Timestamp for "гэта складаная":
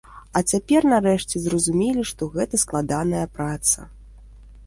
2.37-3.23